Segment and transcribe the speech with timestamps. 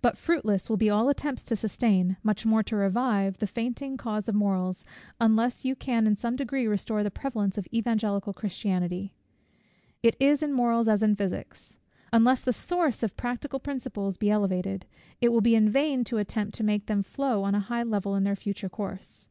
[0.00, 4.28] But fruitless will be all attempts to sustain, much more to revive, the fainting cause
[4.28, 4.84] of morals,
[5.20, 9.12] unless you can in some degree restore the prevalence of Evangelical Christianity.
[10.04, 11.80] It is in morals as in physics;
[12.12, 14.86] unless the source of practical principles be elevated,
[15.20, 18.14] it will be in vain to attempt to make them flow on a high level
[18.14, 19.28] in their future course.